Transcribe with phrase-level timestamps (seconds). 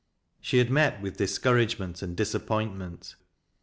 [0.39, 3.13] She had met with discouragement and disap pointraent.